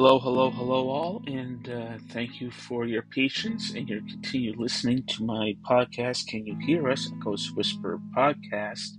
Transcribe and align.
Hello, 0.00 0.20
hello, 0.20 0.48
hello, 0.50 0.88
all, 0.90 1.22
and 1.26 1.68
uh, 1.68 1.98
thank 2.10 2.40
you 2.40 2.52
for 2.52 2.86
your 2.86 3.02
patience 3.02 3.72
and 3.74 3.88
your 3.88 3.98
continued 4.02 4.56
listening 4.56 5.02
to 5.08 5.24
my 5.24 5.56
podcast. 5.68 6.28
Can 6.28 6.46
you 6.46 6.56
hear 6.64 6.88
us? 6.88 7.08
Ghost 7.18 7.56
Whisperer 7.56 7.98
podcast. 8.16 8.90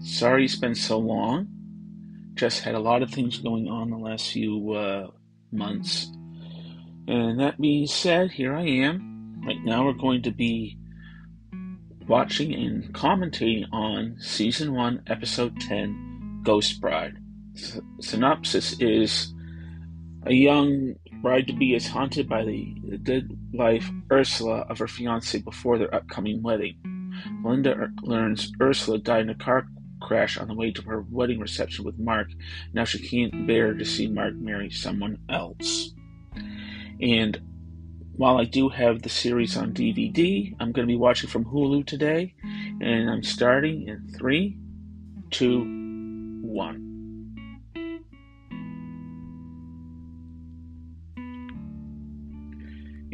Sorry 0.00 0.44
it's 0.44 0.56
been 0.56 0.74
so 0.74 0.98
long. 0.98 1.46
Just 2.34 2.62
had 2.62 2.74
a 2.74 2.80
lot 2.80 3.00
of 3.00 3.12
things 3.12 3.38
going 3.38 3.68
on 3.68 3.90
the 3.90 3.96
last 3.96 4.32
few 4.32 4.72
uh, 4.72 5.06
months. 5.52 6.10
And 7.06 7.38
that 7.38 7.60
being 7.60 7.86
said, 7.86 8.32
here 8.32 8.56
I 8.56 8.66
am. 8.66 9.40
Right 9.46 9.62
now, 9.62 9.84
we're 9.86 9.92
going 9.92 10.22
to 10.22 10.32
be 10.32 10.76
watching 12.08 12.52
and 12.52 12.92
commentating 12.92 13.72
on 13.72 14.16
season 14.18 14.74
one, 14.74 15.04
episode 15.06 15.60
10, 15.60 16.40
Ghost 16.42 16.80
Bride. 16.80 17.18
S- 17.54 17.78
synopsis 18.00 18.80
is 18.80 19.33
a 20.26 20.32
young 20.32 20.94
bride 21.22 21.46
to 21.46 21.52
be 21.52 21.74
is 21.74 21.86
haunted 21.86 22.28
by 22.28 22.44
the, 22.44 22.74
dead 23.02 23.36
wife 23.52 23.90
Ursula 24.10 24.66
of 24.68 24.78
her 24.78 24.88
fiance 24.88 25.38
before 25.38 25.78
their 25.78 25.94
upcoming 25.94 26.42
wedding. 26.42 26.76
Melinda 27.42 27.76
er, 27.76 27.92
learns 28.02 28.52
Ursula 28.60 28.98
died 28.98 29.22
in 29.22 29.30
a 29.30 29.34
car 29.34 29.66
crash 30.00 30.38
on 30.38 30.48
the 30.48 30.54
way 30.54 30.70
to 30.70 30.82
her 30.82 31.04
wedding 31.10 31.40
reception 31.40 31.84
with 31.84 31.98
Mark. 31.98 32.28
Now 32.72 32.84
she 32.84 32.98
can't 32.98 33.46
bear 33.46 33.74
to 33.74 33.84
see 33.84 34.06
Mark 34.08 34.34
marry 34.34 34.70
someone 34.70 35.18
else. 35.28 35.92
And 37.00 37.40
while 38.16 38.38
I 38.38 38.44
do 38.44 38.68
have 38.68 39.02
the 39.02 39.08
series 39.08 39.56
on 39.56 39.72
DVD, 39.72 40.54
I'm 40.60 40.72
going 40.72 40.86
to 40.86 40.92
be 40.92 40.96
watching 40.96 41.28
from 41.28 41.44
Hulu 41.44 41.86
today. 41.86 42.34
And 42.80 43.10
I'm 43.10 43.22
starting 43.22 43.88
in 43.88 44.08
three, 44.16 44.56
two, 45.30 45.60
one. 46.42 46.83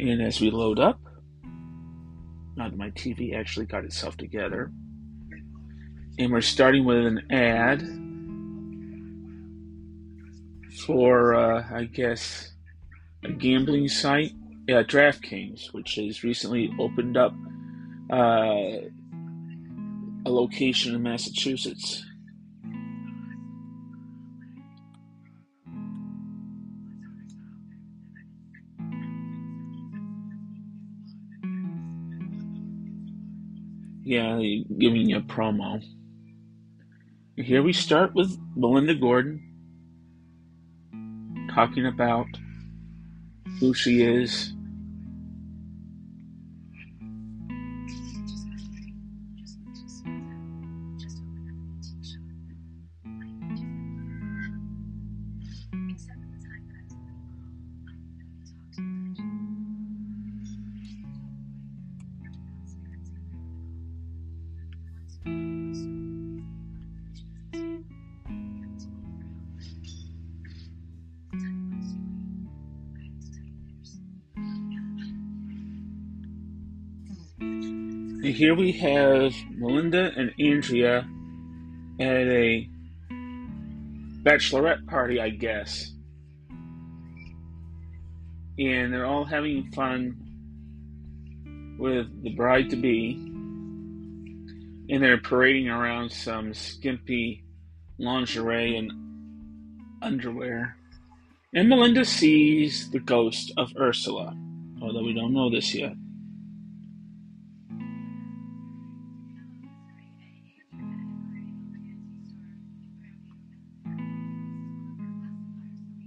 And 0.01 0.19
as 0.19 0.41
we 0.41 0.49
load 0.49 0.79
up, 0.79 0.99
my 2.55 2.89
TV 2.89 3.35
actually 3.35 3.67
got 3.67 3.85
itself 3.85 4.17
together. 4.17 4.71
And 6.17 6.31
we're 6.31 6.41
starting 6.41 6.85
with 6.85 7.05
an 7.05 7.31
ad 7.31 7.83
for, 10.87 11.35
uh, 11.35 11.67
I 11.71 11.83
guess, 11.83 12.51
a 13.23 13.31
gambling 13.31 13.87
site, 13.87 14.31
yeah, 14.67 14.81
DraftKings, 14.81 15.71
which 15.71 15.95
has 15.95 16.23
recently 16.23 16.73
opened 16.79 17.15
up 17.15 17.35
uh, 18.11 18.81
a 20.25 20.29
location 20.29 20.95
in 20.95 21.03
Massachusetts. 21.03 22.03
Yeah, 34.11 34.41
giving 34.77 35.09
you 35.09 35.19
a 35.19 35.21
promo. 35.21 35.81
Here 37.37 37.63
we 37.63 37.71
start 37.71 38.13
with 38.13 38.37
Melinda 38.57 38.93
Gordon 38.93 39.39
talking 41.55 41.85
about 41.85 42.27
who 43.61 43.73
she 43.73 44.01
is, 44.01 44.51
here 78.41 78.55
we 78.55 78.71
have 78.71 79.35
Melinda 79.51 80.11
and 80.17 80.33
Andrea 80.39 81.07
at 81.99 82.27
a 82.27 82.67
bachelorette 84.23 84.87
party, 84.87 85.21
I 85.21 85.29
guess. 85.29 85.91
And 88.57 88.91
they're 88.91 89.05
all 89.05 89.25
having 89.25 89.71
fun 89.73 90.17
with 91.77 92.07
the 92.23 92.33
bride 92.33 92.71
to 92.71 92.77
be. 92.77 93.11
And 94.89 95.03
they're 95.03 95.21
parading 95.21 95.69
around 95.69 96.11
some 96.11 96.55
skimpy 96.55 97.43
lingerie 97.99 98.75
and 98.75 98.91
underwear. 100.01 100.77
And 101.53 101.69
Melinda 101.69 102.05
sees 102.05 102.89
the 102.89 103.01
ghost 103.01 103.53
of 103.55 103.71
Ursula, 103.79 104.35
although 104.81 105.03
we 105.03 105.13
don't 105.13 105.31
know 105.31 105.51
this 105.51 105.75
yet. 105.75 105.93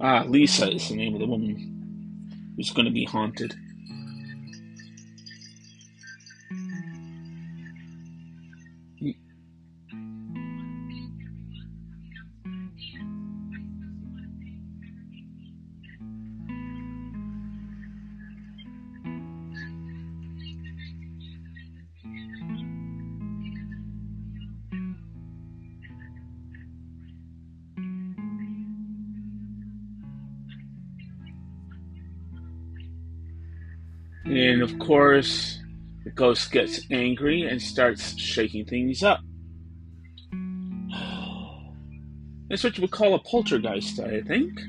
Ah, 0.07 0.23
Lisa 0.29 0.71
is 0.71 0.91
the 0.91 0.97
name 0.97 1.15
of 1.15 1.21
the 1.21 1.27
woman 1.27 2.53
who's 2.59 2.73
going 2.73 2.85
to 2.85 2.93
be 2.93 3.07
haunted. 3.07 3.55
And 34.35 34.63
of 34.63 34.79
course, 34.81 35.61
the 36.03 36.11
ghost 36.11 36.51
gets 36.51 36.81
angry 36.91 37.43
and 37.43 37.63
starts 37.63 38.19
shaking 38.19 38.65
things 38.65 39.05
up. 39.05 39.21
That's 42.49 42.65
what 42.65 42.77
you 42.77 42.83
would 42.83 42.91
call 42.91 43.15
a 43.15 43.21
poltergeist, 43.21 44.01
I 44.01 44.23
think. 44.23 44.61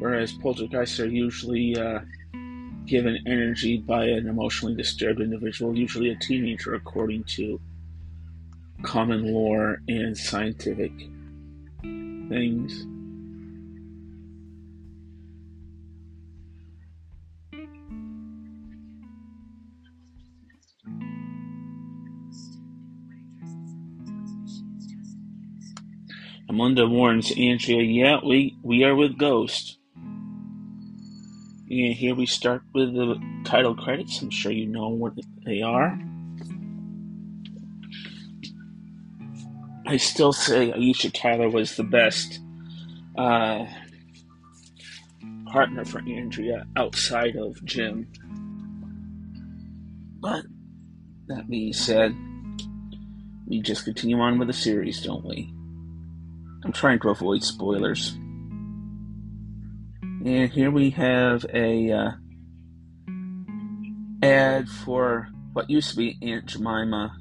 Whereas 0.00 0.32
poltergeists 0.32 0.98
are 0.98 1.06
usually 1.06 1.78
uh, 1.78 2.00
given 2.84 3.16
energy 3.28 3.78
by 3.78 4.06
an 4.06 4.26
emotionally 4.26 4.74
disturbed 4.74 5.20
individual, 5.20 5.78
usually 5.78 6.10
a 6.10 6.16
teenager, 6.16 6.74
according 6.74 7.22
to 7.24 7.60
common 8.82 9.32
lore 9.32 9.82
and 9.86 10.18
scientific 10.18 10.90
things. 11.80 12.86
Amanda 26.58 26.88
warns 26.88 27.30
Andrea, 27.38 27.82
yeah, 27.82 28.18
we, 28.26 28.58
we 28.64 28.82
are 28.82 28.96
with 28.96 29.16
Ghost. 29.16 29.78
And 29.94 31.94
here 31.94 32.16
we 32.16 32.26
start 32.26 32.62
with 32.74 32.94
the 32.94 33.14
title 33.44 33.76
credits. 33.76 34.20
I'm 34.20 34.30
sure 34.30 34.50
you 34.50 34.66
know 34.66 34.88
what 34.88 35.12
they 35.46 35.62
are. 35.62 35.96
I 39.86 39.98
still 39.98 40.32
say 40.32 40.72
Aisha 40.72 41.12
Tyler 41.14 41.48
was 41.48 41.76
the 41.76 41.84
best 41.84 42.40
uh, 43.16 43.64
partner 45.52 45.84
for 45.84 46.00
Andrea 46.00 46.66
outside 46.74 47.36
of 47.36 47.64
Jim. 47.64 48.08
But 50.18 50.44
that 51.28 51.48
being 51.48 51.72
said, 51.72 52.16
we 53.46 53.62
just 53.62 53.84
continue 53.84 54.18
on 54.18 54.40
with 54.40 54.48
the 54.48 54.54
series, 54.54 55.00
don't 55.00 55.24
we? 55.24 55.54
I'm 56.64 56.72
trying 56.72 56.98
to 57.00 57.10
avoid 57.10 57.42
spoilers. 57.44 58.18
And 60.24 60.50
here 60.50 60.70
we 60.70 60.90
have 60.90 61.46
a 61.54 61.92
uh, 61.92 62.10
ad 64.22 64.68
for 64.68 65.28
what 65.52 65.70
used 65.70 65.90
to 65.90 65.96
be 65.96 66.18
Aunt 66.20 66.46
Jemima. 66.46 67.16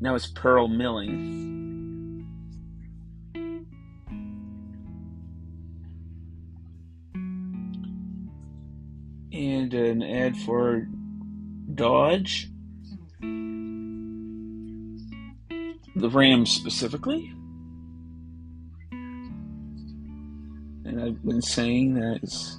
Now 0.00 0.16
it's 0.16 0.26
Pearl 0.26 0.66
Milling. 0.68 2.26
And 9.32 9.72
an 9.72 10.02
ad 10.02 10.36
for 10.36 10.88
Dodge. 11.74 12.48
The 15.96 16.10
Rams 16.10 16.50
specifically. 16.50 17.32
And 20.90 21.00
I've 21.00 21.24
been 21.24 21.40
saying 21.40 21.94
that 21.94 22.58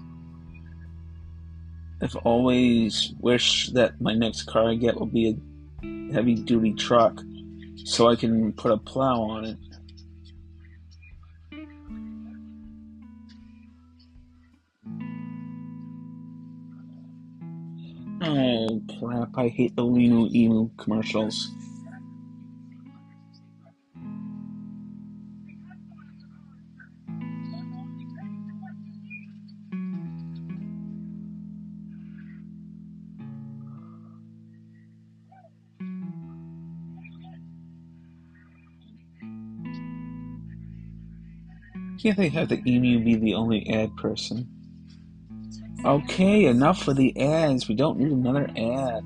I've 2.01 2.15
always 2.15 3.13
wished 3.19 3.73
that 3.73 3.99
my 3.99 4.13
next 4.13 4.43
car 4.43 4.69
I 4.69 4.75
get 4.75 4.97
will 4.97 5.05
be 5.05 5.35
a 5.83 6.13
heavy 6.13 6.35
duty 6.35 6.73
truck 6.75 7.19
so 7.83 8.07
I 8.07 8.15
can 8.15 8.53
put 8.53 8.71
a 8.71 8.77
plow 8.77 9.21
on 9.21 9.43
it. 9.43 9.57
Oh 18.21 18.81
crap, 18.97 19.37
I 19.37 19.49
hate 19.49 19.75
the 19.75 19.83
LiMu 19.83 20.33
Emu 20.33 20.69
commercials. 20.77 21.49
Can't 42.01 42.17
they 42.17 42.29
have 42.29 42.49
the 42.49 42.59
emu 42.65 43.03
be 43.03 43.15
the 43.15 43.35
only 43.35 43.69
ad 43.69 43.95
person? 43.95 44.47
Okay, 45.85 46.45
enough 46.45 46.81
for 46.81 46.95
the 46.95 47.15
ads. 47.19 47.67
We 47.67 47.75
don't 47.75 47.99
need 47.99 48.11
another 48.11 48.49
ad. 48.57 49.05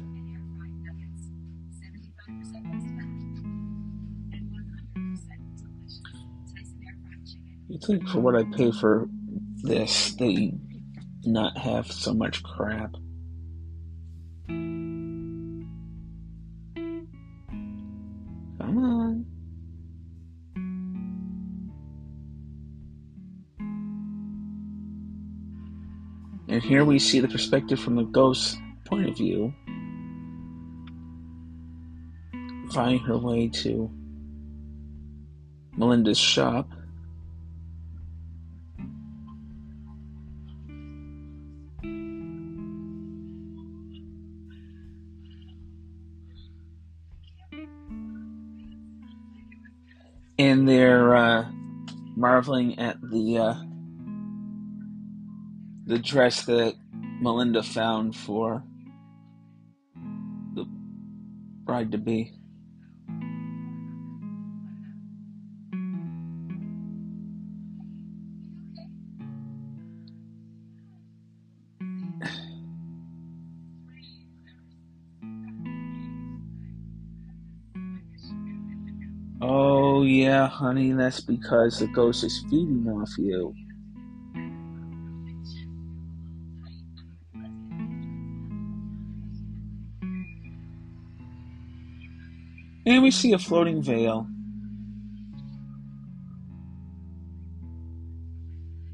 You 7.68 7.80
think 7.86 8.08
for 8.08 8.22
what 8.22 8.36
I 8.36 8.44
pay 8.56 8.72
for 8.72 9.10
this, 9.64 10.14
they 10.16 10.54
not 11.26 11.58
have 11.58 11.92
so 11.92 12.14
much 12.14 12.44
crap? 12.44 12.96
And 26.56 26.64
here 26.64 26.86
we 26.86 27.00
see 27.00 27.20
the 27.20 27.28
perspective 27.28 27.82
from 27.82 27.98
the 27.98 28.04
ghost's 28.04 28.56
point 28.86 29.10
of 29.10 29.18
view, 29.18 29.54
finding 32.72 33.00
her 33.00 33.18
way 33.18 33.50
to 33.50 33.92
Melinda's 35.76 36.18
shop. 36.18 36.70
And 50.40 50.70
they're 50.70 51.18
uh, 51.18 51.52
marveling 52.16 52.80
at 52.80 53.02
the 53.02 53.40
uh, 53.40 53.56
the 55.86 56.00
dress 56.00 56.46
that 56.46 56.76
Melinda 57.22 57.62
found 57.62 58.16
for 58.16 58.64
the 60.56 60.66
bride 61.64 61.92
to 61.92 61.98
be. 61.98 62.32
Oh, 79.42 80.02
yeah, 80.02 80.48
honey, 80.48 80.94
that's 80.94 81.20
because 81.20 81.78
the 81.80 81.88
ghost 81.88 82.24
is 82.24 82.44
feeding 82.50 82.88
off 82.88 83.12
you. 83.18 83.54
And 92.86 93.02
we 93.02 93.12
see 93.12 93.34
a 93.34 93.40
floating 93.40 93.82
veil. 93.82 94.28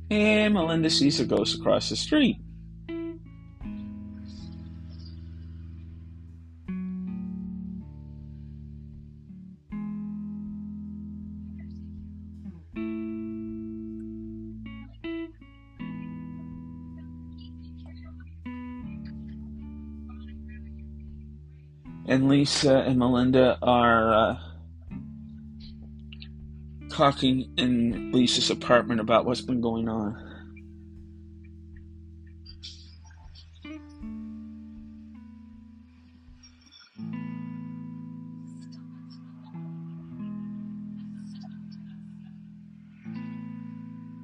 And 0.10 0.54
Melinda 0.54 0.90
sees 0.90 1.20
a 1.20 1.26
ghost 1.26 1.60
across 1.60 1.90
the 1.90 1.96
street. 1.96 2.38
Lisa 22.42 22.78
and 22.78 22.98
Melinda 22.98 23.60
are 23.62 24.16
uh, 24.16 24.40
talking 26.90 27.54
in 27.56 28.12
Lisa's 28.12 28.50
apartment 28.50 29.00
about 29.00 29.26
what's 29.26 29.42
been 29.42 29.62
going 29.62 29.88
on. 29.88 30.18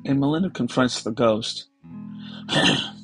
And 0.06 0.20
Melinda 0.20 0.50
confronts 0.50 1.04
the 1.04 1.12
ghost. 1.12 1.68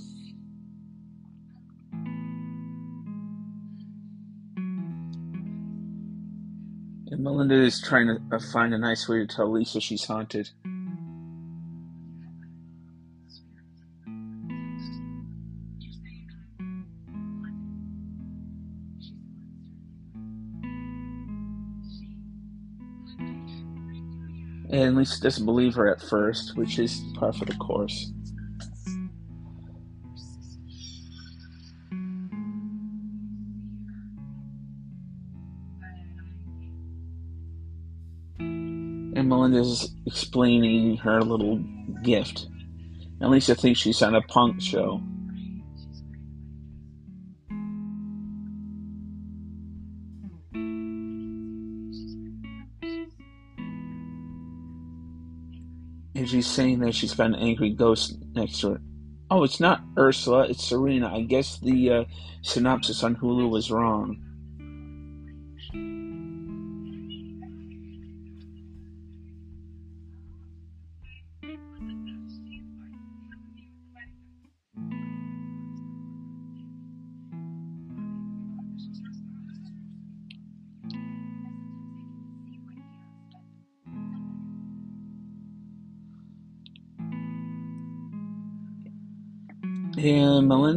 And 7.43 7.49
Melinda 7.49 7.67
is 7.67 7.81
trying 7.81 8.07
to 8.07 8.21
uh, 8.31 8.39
find 8.53 8.73
a 8.73 8.77
nice 8.77 9.09
way 9.09 9.17
to 9.17 9.27
tell 9.27 9.51
Lisa 9.51 9.81
she's 9.81 10.05
haunted. 10.05 10.49
And 24.69 24.95
Lisa 24.95 25.19
doesn't 25.19 25.45
believe 25.45 25.75
her 25.75 25.89
at 25.89 26.01
first, 26.01 26.55
which 26.55 26.79
is 26.79 27.01
par 27.15 27.33
for 27.33 27.43
the 27.43 27.55
course. 27.55 28.09
Melinda's 39.53 39.93
explaining 40.07 40.97
her 40.97 41.21
little 41.21 41.57
gift. 42.01 42.47
And 43.21 43.29
Lisa 43.29 43.53
thinks 43.55 43.79
she's 43.79 44.01
on 44.01 44.15
a 44.15 44.21
punk 44.21 44.61
show. 44.61 45.01
And 56.15 56.29
she's 56.29 56.47
saying 56.47 56.79
that 56.79 56.95
she's 56.95 57.13
got 57.13 57.27
an 57.27 57.35
angry 57.35 57.69
ghost 57.69 58.17
next 58.33 58.59
to 58.61 58.71
her. 58.71 58.81
Oh, 59.29 59.43
it's 59.43 59.59
not 59.59 59.81
Ursula, 59.97 60.47
it's 60.49 60.63
Serena. 60.63 61.13
I 61.13 61.21
guess 61.21 61.59
the 61.59 61.91
uh, 61.91 62.03
synopsis 62.41 63.03
on 63.03 63.15
Hulu 63.15 63.49
was 63.49 63.71
wrong. 63.71 64.23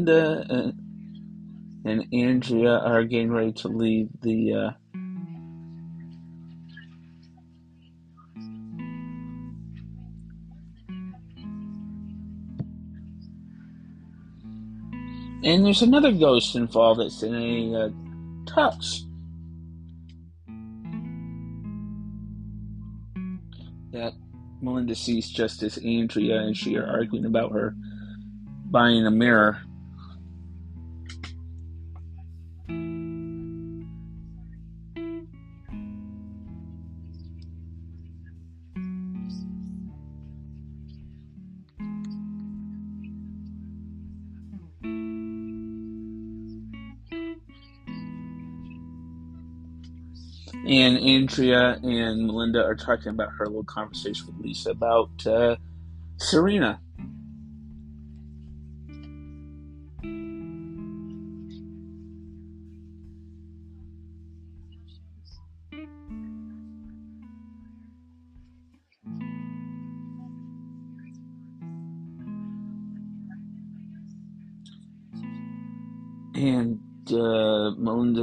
And 0.07 0.49
Melinda 0.49 0.75
and, 1.85 2.03
and 2.03 2.15
Andrea 2.15 2.79
are 2.79 3.05
getting 3.05 3.33
ready 3.33 3.53
to 3.55 3.69
leave 3.69 4.09
the. 4.23 4.55
Uh, 4.55 4.71
and 15.45 15.65
there's 15.65 15.83
another 15.83 16.13
ghost 16.13 16.55
involved 16.55 17.01
that's 17.01 17.23
in 17.23 17.35
a 17.35 17.87
uh, 17.87 17.89
tux. 18.45 19.03
That 23.93 24.13
Melinda 24.61 24.95
sees 24.95 25.31
just 25.31 25.63
as 25.63 25.79
Andrea 25.79 26.41
and 26.41 26.57
she 26.57 26.77
are 26.77 26.87
arguing 26.87 27.25
about 27.25 27.53
her 27.53 27.75
buying 28.71 29.07
a 29.07 29.11
mirror. 29.11 29.66
And 50.67 50.99
Andrea 50.99 51.79
and 51.83 52.27
Melinda 52.27 52.65
are 52.65 52.75
talking 52.75 53.09
about 53.11 53.31
her 53.39 53.47
little 53.47 53.65
conversation 53.65 54.27
with 54.27 54.45
Lisa 54.45 54.71
about 54.71 55.27
uh, 55.27 55.57
Serena. 56.19 56.81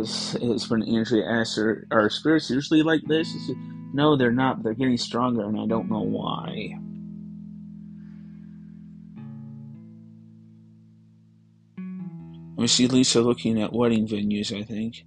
Melinda's 0.03 0.69
when 0.69 0.83
Andrea 0.83 1.29
asks 1.29 1.55
her, 1.57 1.88
"Are 1.91 2.10
spirits 2.10 2.50
usually 2.50 2.83
like 2.83 3.01
this?" 3.07 3.33
"No, 3.93 4.15
they're 4.15 4.31
not. 4.31 4.63
They're 4.63 4.74
getting 4.74 4.98
stronger, 4.98 5.43
and 5.45 5.60
I 5.60 5.65
don't 5.65 5.89
know 5.89 6.01
why." 6.01 6.79
We 12.55 12.67
see 12.67 12.88
Lisa 12.88 13.22
looking 13.22 13.62
at 13.62 13.74
wedding 13.74 14.07
venues. 14.07 14.57
I 14.57 14.63
think. 14.63 15.05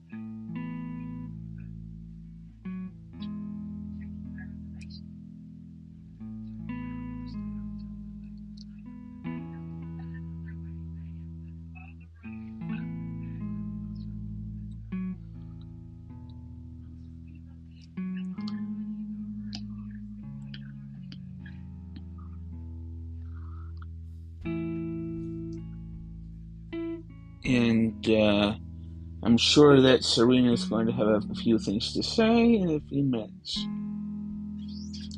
I'm 29.36 29.40
sure 29.40 29.82
that 29.82 30.02
Serena 30.02 30.50
is 30.54 30.64
going 30.64 30.86
to 30.86 30.92
have 30.94 31.30
a 31.30 31.34
few 31.34 31.58
things 31.58 31.92
to 31.92 32.02
say 32.02 32.54
in 32.54 32.70
a 32.70 32.80
few 32.88 33.02
minutes. 33.02 33.66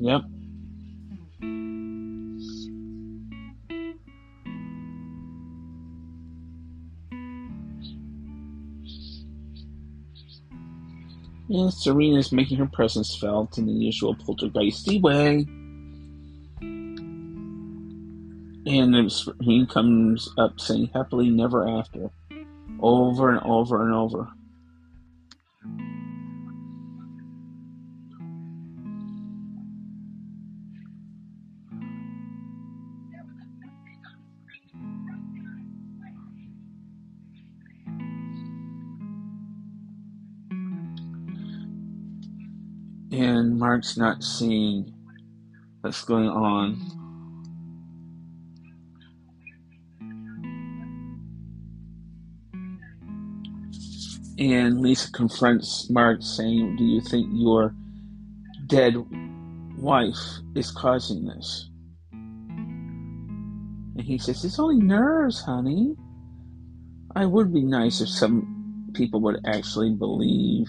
Yep. 0.00 0.22
And 11.50 11.72
Serena 11.72 12.18
is 12.18 12.32
making 12.32 12.58
her 12.58 12.66
presence 12.66 13.14
felt 13.14 13.56
in 13.56 13.66
the 13.66 13.72
usual 13.72 14.16
poltergeisty 14.16 15.00
way. 15.00 15.46
And 18.66 19.12
he 19.42 19.64
comes 19.66 20.28
up 20.36 20.58
saying 20.58 20.90
happily 20.92 21.30
never 21.30 21.68
after 21.68 22.10
over 22.80 23.30
and 23.30 23.40
over 23.44 23.84
and 23.84 23.94
over. 23.94 24.28
And 43.10 43.58
Mark's 43.58 43.96
not 43.96 44.22
seeing 44.22 44.92
what's 45.80 46.04
going 46.04 46.28
on. 46.28 47.07
And 54.38 54.80
Lisa 54.80 55.10
confronts 55.10 55.90
Mark, 55.90 56.22
saying, 56.22 56.76
Do 56.76 56.84
you 56.84 57.00
think 57.00 57.28
your 57.32 57.74
dead 58.66 58.94
wife 59.76 60.16
is 60.54 60.70
causing 60.70 61.26
this? 61.26 61.68
And 62.12 64.00
he 64.00 64.16
says, 64.18 64.44
It's 64.44 64.60
only 64.60 64.76
nerves, 64.76 65.40
honey. 65.40 65.96
I 67.16 67.26
would 67.26 67.52
be 67.52 67.62
nice 67.62 68.00
if 68.00 68.08
some 68.08 68.90
people 68.94 69.20
would 69.22 69.40
actually 69.44 69.90
believe 69.90 70.68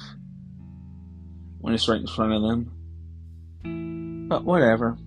when 1.60 1.76
it's 1.76 1.88
right 1.88 2.02
in 2.02 2.08
front 2.08 2.34
of 2.34 2.42
them. 2.42 4.28
But 4.30 4.46
whatever. 4.46 4.98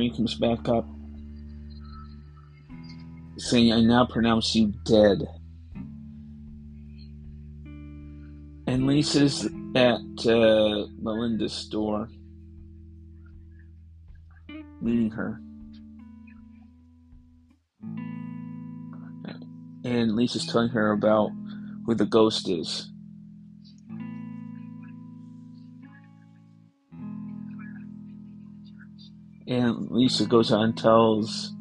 Screen 0.00 0.16
comes 0.16 0.34
back 0.36 0.66
up, 0.66 0.86
saying, 3.36 3.70
I 3.70 3.82
now 3.82 4.06
pronounce 4.06 4.54
you 4.54 4.72
dead. 4.86 5.28
And 8.66 8.86
Lisa's 8.86 9.44
at 9.74 10.00
uh, 10.26 10.86
Melinda's 11.02 11.52
store, 11.52 12.08
meeting 14.80 15.10
her. 15.10 15.38
And 19.84 20.16
Lisa's 20.16 20.46
telling 20.46 20.70
her 20.70 20.92
about 20.92 21.30
who 21.84 21.94
the 21.94 22.06
ghost 22.06 22.48
is. 22.48 22.90
And 29.50 29.90
Lisa 29.90 30.26
goes 30.26 30.52
on 30.52 30.62
and 30.62 30.78
tells 30.78 31.52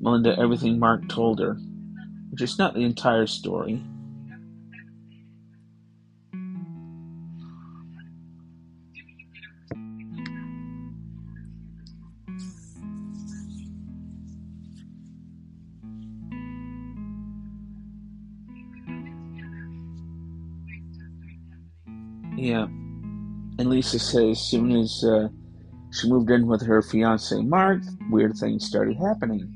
Melinda 0.00 0.36
everything 0.40 0.80
Mark 0.80 1.08
told 1.08 1.38
her, 1.38 1.54
which 2.30 2.42
is 2.42 2.58
not 2.58 2.74
the 2.74 2.80
entire 2.80 3.28
story. 3.28 3.80
Yeah. 22.36 22.64
And 23.58 23.70
Lisa 23.70 24.00
says 24.00 24.30
as 24.30 24.40
soon 24.40 24.72
as 24.72 25.04
uh, 25.04 25.28
she 25.98 26.08
moved 26.10 26.30
in 26.30 26.46
with 26.46 26.60
her 26.62 26.82
fiance 26.82 27.40
Mark. 27.40 27.80
Weird 28.10 28.36
things 28.36 28.66
started 28.66 28.96
happening. 28.98 29.52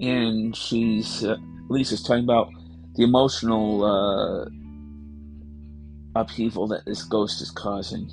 and 0.00 0.56
she's 0.56 1.24
uh, 1.24 1.36
Lisa's 1.68 2.02
talking 2.02 2.24
about 2.24 2.50
the 2.94 3.04
emotional 3.04 3.84
uh, 3.84 4.44
upheaval 6.14 6.68
that 6.68 6.84
this 6.84 7.02
ghost 7.02 7.40
is 7.40 7.50
causing. 7.50 8.10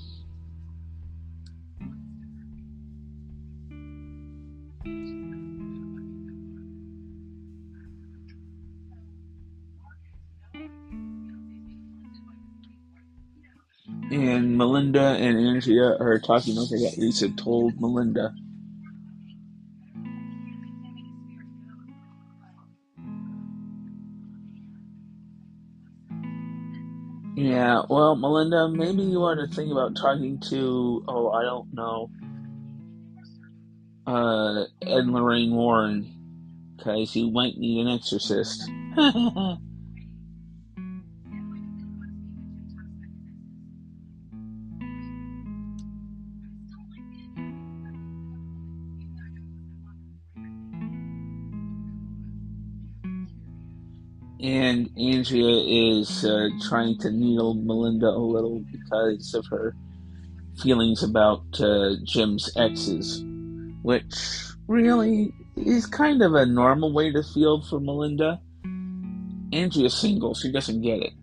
And 14.11 14.57
Melinda 14.57 15.01
and 15.01 15.37
Andrea 15.37 15.95
are 15.99 16.17
talking 16.19 16.57
over 16.57 16.75
what 16.77 16.97
Lisa 16.97 17.29
told 17.29 17.79
Melinda. 17.79 18.33
Well, 27.89 28.15
Melinda, 28.15 28.69
maybe 28.69 29.01
you 29.01 29.17
ought 29.23 29.35
to 29.35 29.47
think 29.47 29.71
about 29.71 29.95
talking 29.95 30.39
to, 30.49 31.03
oh, 31.07 31.31
I 31.31 31.41
don't 31.41 31.73
know, 31.73 32.09
uh, 34.05 34.61
Ed 34.83 34.99
and 34.99 35.13
Lorraine 35.13 35.55
Warren, 35.55 36.07
because 36.77 37.15
you 37.15 37.31
might 37.31 37.57
need 37.57 37.81
an 37.85 37.93
exorcist. 37.93 38.69
and 54.41 54.89
Andrea 54.97 55.99
is 55.99 56.23
uh, 56.23 56.47
trying 56.69 56.97
to 56.99 57.11
needle 57.11 57.55
Melinda 57.55 58.07
a 58.07 58.17
little 58.17 58.63
because 58.71 59.33
of 59.33 59.45
her 59.47 59.75
feelings 60.61 61.03
about 61.03 61.43
uh, 61.59 61.95
Jim's 62.05 62.49
exes, 62.55 63.23
which 63.81 64.15
really 64.67 65.33
is 65.57 65.85
kind 65.85 66.21
of 66.21 66.35
a 66.35 66.45
normal 66.45 66.93
way 66.93 67.11
to 67.11 67.21
feel 67.21 67.61
for 67.61 67.79
Melinda. 67.81 68.39
Andrea's 69.51 69.95
single, 69.95 70.33
she 70.33 70.51
doesn't 70.51 70.81
get 70.81 71.01
it. 71.01 71.13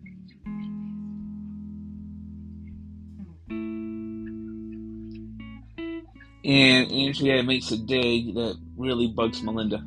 And 6.45 6.91
Andrea 6.91 7.43
makes 7.43 7.71
a 7.71 7.77
dig 7.77 8.35
that 8.35 8.57
really 8.77 9.07
bugs 9.07 9.41
Melinda. 9.41 9.83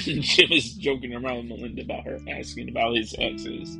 Jim 0.20 0.52
is 0.52 0.72
joking 0.74 1.14
around 1.14 1.48
with 1.48 1.58
Melinda 1.60 1.82
about 1.82 2.04
her 2.06 2.18
asking 2.28 2.68
about 2.68 2.96
his 2.96 3.14
exes. 3.18 3.76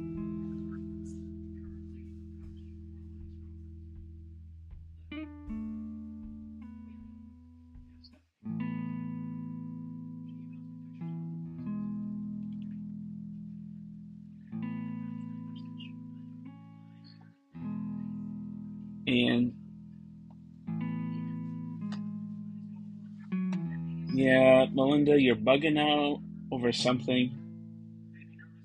You're 25.09 25.37
bugging 25.37 25.79
out 25.79 26.21
over 26.53 26.73
something 26.73 27.37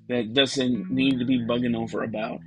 that 0.09 0.33
doesn't 0.33 0.91
need 0.91 1.19
to 1.19 1.25
be 1.25 1.39
bugging 1.39 1.75
over 1.75 2.03
about. 2.03 2.39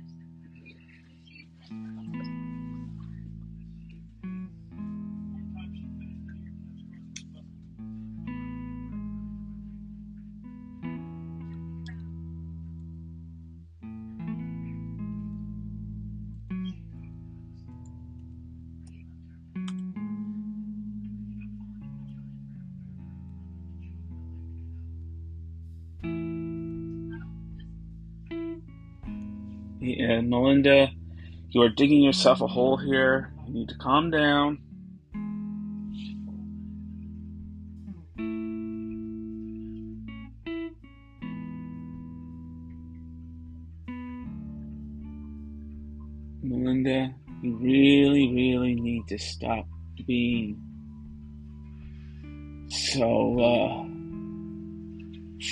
And 30.49 30.63
Melinda, 30.63 30.91
you 31.49 31.61
are 31.61 31.69
digging 31.69 32.01
yourself 32.01 32.41
a 32.41 32.47
hole 32.47 32.75
here. 32.75 33.31
You 33.45 33.53
need 33.53 33.69
to 33.69 33.75
calm 33.75 34.09
down. 34.09 34.57
Melinda, 46.41 47.13
you 47.43 47.55
really, 47.57 48.33
really 48.33 48.73
need 48.73 49.07
to 49.09 49.19
stop 49.19 49.67
being 50.07 50.59
so 52.69 53.39
uh, 53.39 53.85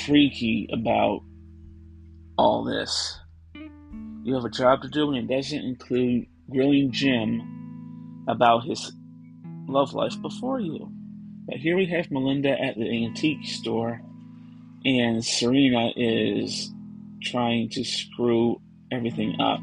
freaky 0.05 0.67
about 0.73 1.21
all 2.35 2.63
this. 2.63 3.19
You 4.27 4.33
have 4.33 4.43
a 4.43 4.49
job 4.49 4.81
to 4.81 4.89
do, 4.89 5.13
and 5.13 5.17
it 5.17 5.33
doesn't 5.33 5.57
include 5.57 6.27
grilling 6.51 6.91
Jim 6.91 8.25
about 8.27 8.65
his 8.65 8.91
love 9.69 9.93
life 9.93 10.21
before 10.21 10.59
you. 10.59 10.91
But 11.47 11.59
here 11.59 11.77
we 11.77 11.85
have 11.85 12.11
Melinda 12.11 12.49
at 12.61 12.75
the 12.75 13.05
antique 13.05 13.45
store, 13.45 14.01
and 14.83 15.23
Serena 15.23 15.93
is 15.95 16.69
trying 17.23 17.69
to 17.69 17.85
screw 17.85 18.59
everything 18.91 19.39
up. 19.39 19.61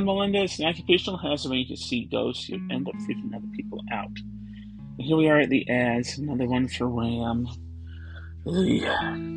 Yeah, 0.00 0.06
Melinda, 0.06 0.44
it's 0.44 0.58
an 0.58 0.64
occupational 0.64 1.18
hazard 1.18 1.50
when 1.50 1.58
you 1.58 1.66
can 1.66 1.76
see 1.76 2.06
ghosts. 2.06 2.48
You 2.48 2.58
end 2.70 2.88
up 2.88 2.94
freaking 2.94 3.36
other 3.36 3.46
people 3.54 3.84
out. 3.92 4.08
And 4.96 5.06
here 5.06 5.14
we 5.14 5.28
are 5.28 5.40
at 5.40 5.50
the 5.50 5.68
ads. 5.68 6.16
Another 6.16 6.46
one 6.46 6.68
for 6.68 6.88
Ram. 6.88 7.46
Ugh. 8.46 9.29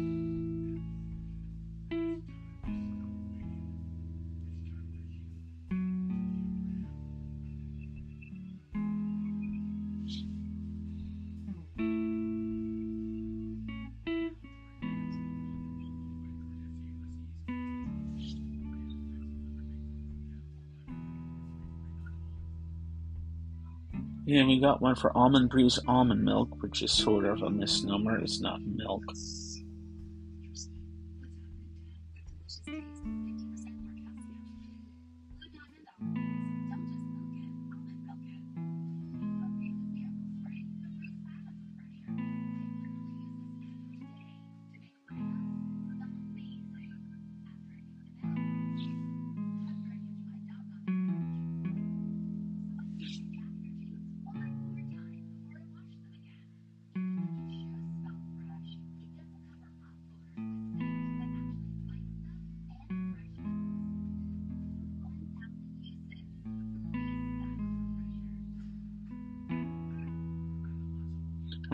Got 24.63 24.81
one 24.81 24.95
for 24.95 25.15
Almond 25.15 25.49
Breeze 25.49 25.77
almond 25.89 26.23
milk, 26.23 26.47
which 26.61 26.81
is 26.83 26.91
sort 26.91 27.25
of 27.25 27.41
a 27.41 27.49
misnomer. 27.49 28.17
It's 28.19 28.39
not 28.39 28.61
milk. 28.61 29.03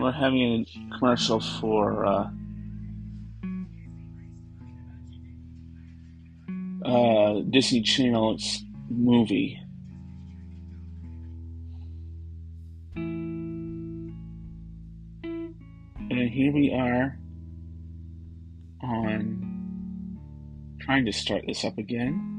We're 0.10 0.14
having 0.14 0.66
a 0.66 0.98
commercial 0.98 1.40
for 1.40 2.04
uh, 2.04 2.30
uh, 6.84 7.42
Disney 7.52 7.84
Channel's 7.84 8.64
movie. 8.90 9.62
And 12.96 13.62
here 16.10 16.52
we 16.52 16.74
are 16.74 17.20
on 18.82 20.18
trying 20.82 21.06
to 21.06 21.14
start 21.14 21.44
this 21.46 21.64
up 21.64 21.78
again. 21.78 22.39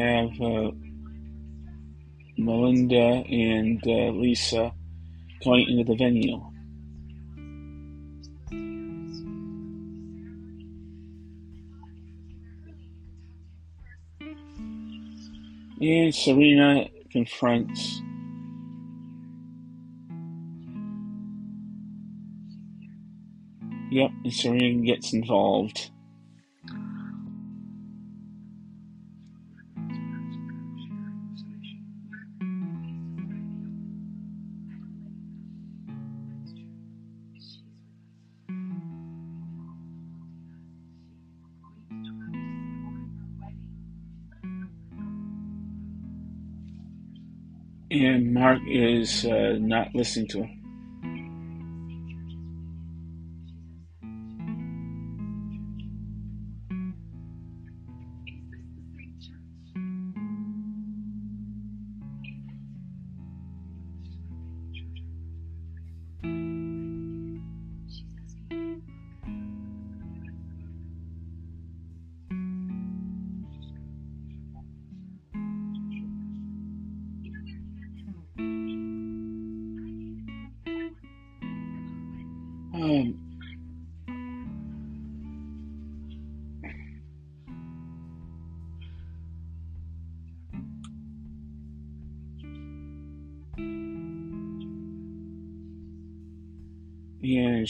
Have 0.00 0.40
uh, 0.40 0.70
Melinda 2.38 3.22
and 3.28 3.82
uh, 3.86 4.10
Lisa 4.18 4.72
going 5.44 5.68
into 5.68 5.84
the 5.84 5.96
venue. 5.96 6.40
And 15.82 16.14
Serena 16.14 16.88
confronts 17.10 18.02
Yep, 23.90 24.10
and 24.22 24.32
Serena 24.32 24.86
gets 24.86 25.12
involved. 25.12 25.90
And 48.00 48.32
Mark 48.32 48.60
is 48.66 49.26
uh, 49.26 49.58
not 49.60 49.94
listening 49.94 50.28
to 50.28 50.44
him. 50.44 50.59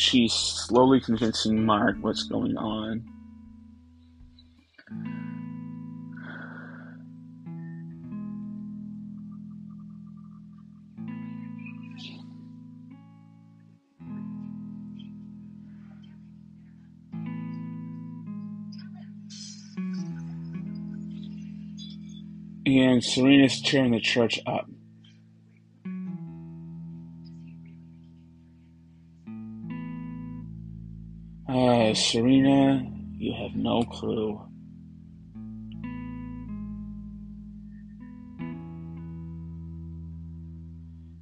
She's 0.00 0.32
slowly 0.32 0.98
convincing 0.98 1.64
Mark 1.64 1.96
what's 2.00 2.22
going 2.22 2.56
on. 2.56 3.04
And 22.64 23.04
Serena's 23.04 23.60
tearing 23.60 23.90
the 23.92 24.00
church 24.00 24.40
up. 24.46 24.69
Uh, 31.90 31.94
Serena, 31.94 32.88
you 33.16 33.34
have 33.34 33.56
no 33.56 33.82
clue. 33.82 34.40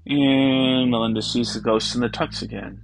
And 0.07 0.91
Melinda 0.91 1.23
sees 1.23 1.55
the 1.55 1.61
ghost 1.61 1.95
in 1.95 2.03
the 2.03 2.11
tux 2.11 2.43
again. 2.43 2.83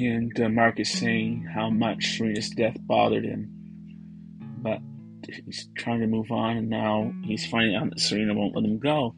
And 0.00 0.40
uh, 0.40 0.48
Mark 0.48 0.80
is 0.80 0.90
saying 0.90 1.46
how 1.54 1.68
much 1.68 2.16
Serena's 2.16 2.48
death 2.50 2.76
bothered 2.80 3.24
him. 3.24 3.50
But 4.62 4.80
he's 5.28 5.68
trying 5.76 6.00
to 6.00 6.06
move 6.06 6.30
on, 6.30 6.56
and 6.56 6.70
now 6.70 7.12
he's 7.22 7.46
finding 7.46 7.76
out 7.76 7.90
that 7.90 8.00
Serena 8.00 8.34
won't 8.34 8.54
let 8.54 8.64
him 8.64 8.78
go. 8.78 9.14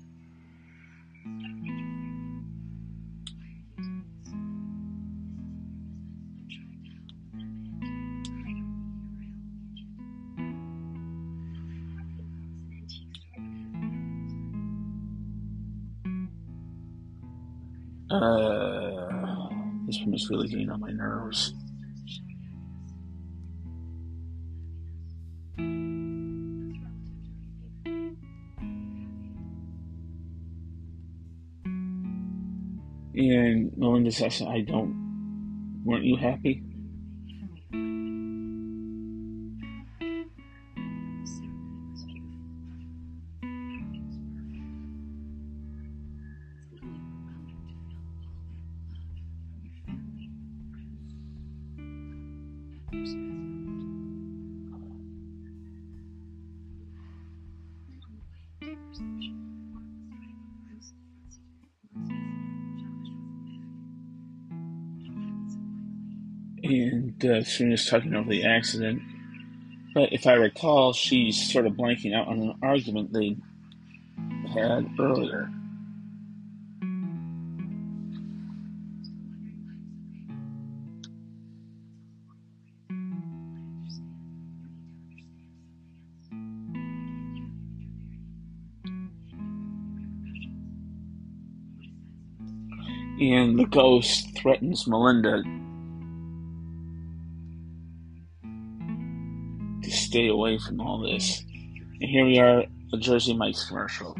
Is 20.22 20.30
really 20.30 20.48
getting 20.48 20.70
on 20.70 20.80
my 20.80 20.90
nerves. 20.90 21.54
And 33.14 33.76
Melinda 33.76 34.10
says, 34.10 34.42
I 34.42 34.60
don't, 34.60 35.82
weren't 35.84 36.04
you 36.04 36.16
happy? 36.16 36.62
And 66.64 67.24
uh, 67.24 67.42
she 67.44 67.64
was 67.66 67.86
talking 67.86 68.14
over 68.14 68.30
the 68.30 68.44
accident. 68.46 69.02
But 69.94 70.12
if 70.12 70.26
I 70.26 70.34
recall, 70.34 70.92
she's 70.92 71.52
sort 71.52 71.66
of 71.66 71.72
blanking 71.74 72.14
out 72.14 72.28
on 72.28 72.40
an 72.40 72.54
argument 72.62 73.12
they 73.12 73.36
had 74.54 74.88
earlier. 74.98 75.50
And 93.22 93.56
the 93.56 93.66
ghost 93.66 94.36
threatens 94.36 94.88
Melinda 94.88 95.44
to 99.80 99.90
stay 99.92 100.26
away 100.26 100.58
from 100.58 100.80
all 100.80 100.98
this. 100.98 101.40
And 102.00 102.10
here 102.10 102.26
we 102.26 102.40
are, 102.40 102.64
a 102.92 102.96
Jersey 102.98 103.32
Mike's 103.34 103.64
commercial. 103.68 104.16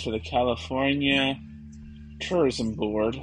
For 0.00 0.10
the 0.10 0.20
California 0.20 1.38
Tourism 2.20 2.74
Board. 2.74 3.16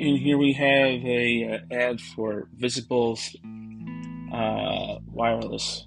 And 0.00 0.16
here 0.16 0.38
we 0.38 0.52
have 0.52 1.04
a 1.04 1.60
uh, 1.70 1.74
ad 1.74 2.00
for 2.00 2.46
Visible's 2.54 3.34
uh, 4.32 4.98
wireless 5.06 5.86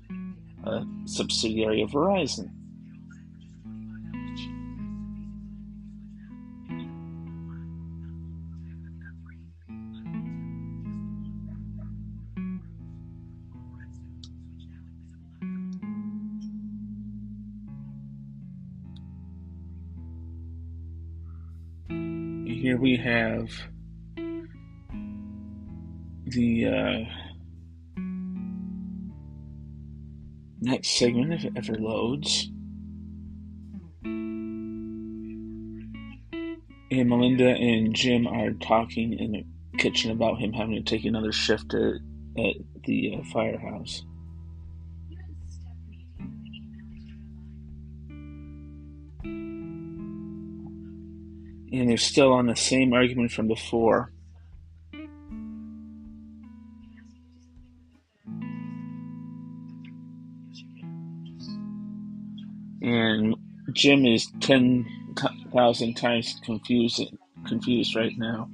uh, 0.65 0.83
subsidiary 1.05 1.81
of 1.81 1.91
Verizon. 1.91 2.49
Here 22.45 22.77
we 22.77 22.97
have 22.97 23.49
the 26.31 26.65
uh, 26.65 27.05
next 30.61 30.97
segment, 30.97 31.33
if 31.33 31.45
it 31.45 31.53
ever 31.55 31.75
loads. 31.75 32.49
And 36.91 37.09
Melinda 37.09 37.49
and 37.49 37.95
Jim 37.95 38.27
are 38.27 38.51
talking 38.51 39.13
in 39.17 39.31
the 39.31 39.45
kitchen 39.77 40.11
about 40.11 40.39
him 40.39 40.51
having 40.53 40.75
to 40.75 40.81
take 40.81 41.05
another 41.05 41.31
shift 41.31 41.73
at, 41.73 41.95
at 42.37 42.55
the 42.85 43.15
uh, 43.17 43.23
firehouse. 43.31 44.03
And 51.73 51.89
they're 51.89 51.97
still 51.97 52.33
on 52.33 52.47
the 52.47 52.55
same 52.55 52.91
argument 52.91 53.31
from 53.31 53.47
before. 53.47 54.11
Jim 63.81 64.05
is 64.05 64.27
ten 64.41 64.85
thousand 65.51 65.95
times 65.95 66.39
confused 66.45 67.03
confused 67.47 67.95
right 67.95 68.13
now. 68.17 68.47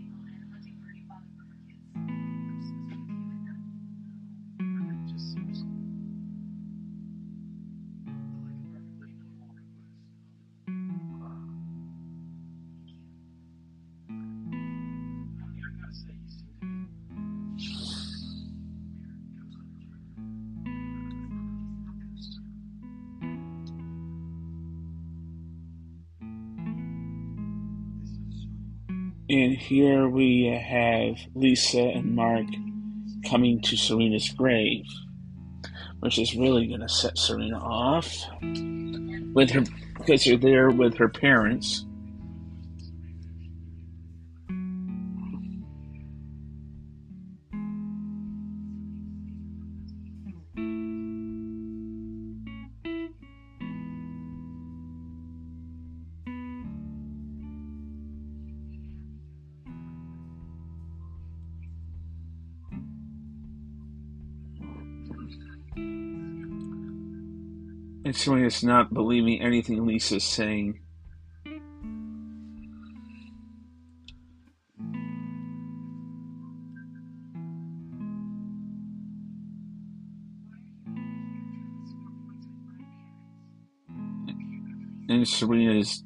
And 29.30 29.58
here 29.58 30.08
we 30.08 30.46
have 30.46 31.18
Lisa 31.36 31.82
and 31.82 32.16
Mark 32.16 32.46
coming 33.30 33.62
to 33.64 33.76
Serena's 33.76 34.30
grave, 34.30 34.86
which 36.00 36.18
is 36.18 36.34
really 36.34 36.66
going 36.68 36.80
to 36.80 36.88
set 36.88 37.18
Serena 37.18 37.60
off 37.60 38.16
with 38.42 39.50
her 39.52 39.64
because 39.98 40.24
they're 40.24 40.38
there 40.38 40.70
with 40.70 40.96
her 40.96 41.10
parents. 41.10 41.86
And 68.28 68.34
Serena's 68.36 68.62
not 68.62 68.94
believing 68.94 69.42
anything 69.42 69.86
Lisa's 69.86 70.26
saying. 70.26 70.82
And 85.08 85.26
Serena 85.26 85.80
is 85.80 86.04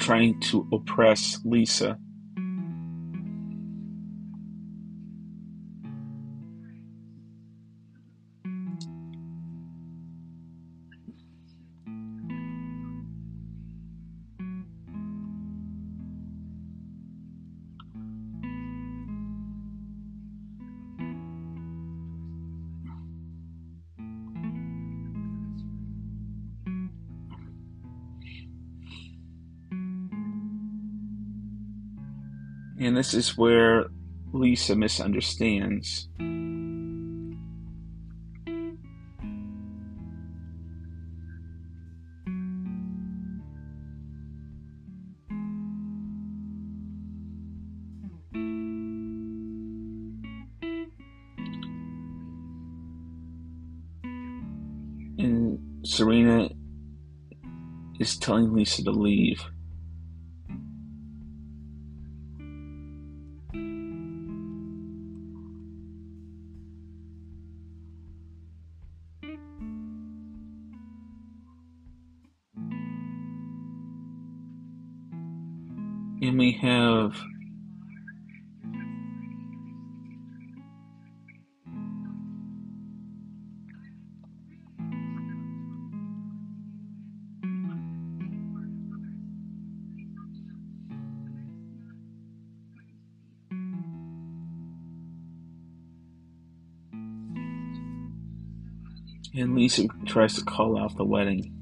trying 0.00 0.40
to 0.40 0.66
oppress 0.72 1.38
Lisa. 1.44 1.96
This 32.98 33.14
is 33.14 33.38
where 33.38 33.86
Lisa 34.32 34.74
misunderstands. 34.74 36.08
And 55.20 55.60
Serena 55.84 56.48
is 58.00 58.16
telling 58.16 58.52
Lisa 58.52 58.82
to 58.82 58.90
leave. 58.90 59.40
Lisa 99.68 99.86
tries 100.06 100.32
to 100.32 100.42
call 100.42 100.78
off 100.78 100.96
the 100.96 101.04
wedding. 101.04 101.57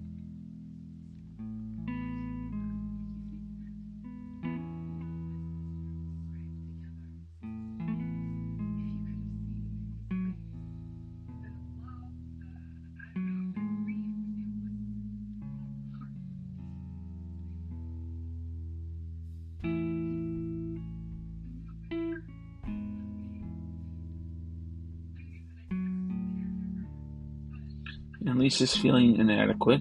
Lisa's 28.46 28.76
feeling 28.76 29.16
inadequate. 29.16 29.80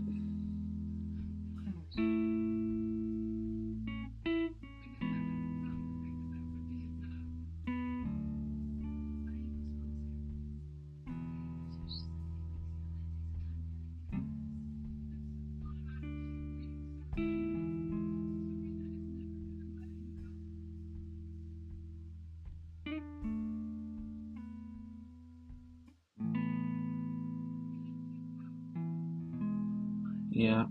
Yeah. 30.46 30.66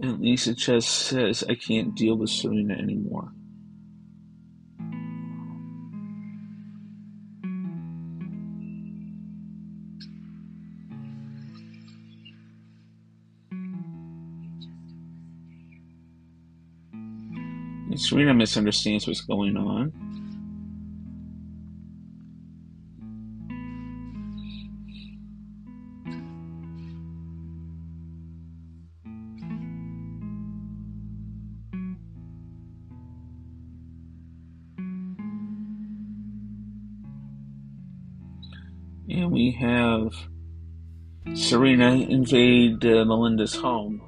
And 0.00 0.18
Lisa 0.20 0.52
just 0.52 0.88
says, 0.88 1.44
I 1.48 1.54
can't 1.54 1.94
deal 1.94 2.16
with 2.16 2.30
Serena 2.30 2.74
anymore. 2.74 3.30
And 17.90 18.00
Serena 18.00 18.34
misunderstands 18.34 19.06
what's 19.06 19.20
going 19.20 19.56
on. 19.56 20.11
Serena 41.82 42.04
invade 42.08 42.84
uh, 42.84 43.04
Melinda's 43.04 43.56
home. 43.56 44.00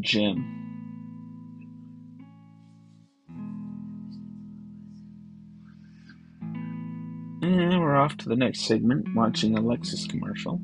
Jim. 0.00 0.54
And 7.42 7.80
we're 7.80 7.96
off 7.96 8.16
to 8.18 8.28
the 8.28 8.36
next 8.36 8.62
segment, 8.62 9.14
watching 9.14 9.56
a 9.56 9.62
Lexus 9.62 10.08
commercial. 10.08 10.60